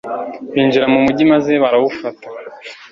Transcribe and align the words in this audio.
binjira 0.53 0.85
mu 0.91 0.99
mugi 1.05 1.23
maze 1.31 1.51
barawufata 1.63 2.27